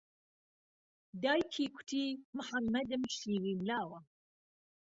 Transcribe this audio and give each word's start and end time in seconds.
دایکیکوتی 1.23 2.03
محهممهدم 2.37 3.03
شیرنلاوه 3.15 3.99